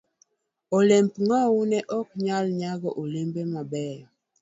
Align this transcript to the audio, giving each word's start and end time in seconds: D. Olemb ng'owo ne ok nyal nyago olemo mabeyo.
D. 0.69 0.71
Olemb 0.77 1.11
ng'owo 1.25 1.59
ne 1.71 1.79
ok 1.99 2.07
nyal 2.25 2.45
nyago 2.59 2.89
olemo 3.03 3.41
mabeyo. 3.53 4.07